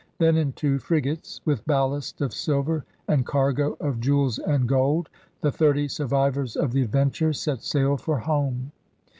[0.17, 5.09] Then, in two frigates, with ballast of silver and cargo of jewels and gold,
[5.41, 8.71] the thirty survivors of the adventure set sail for home.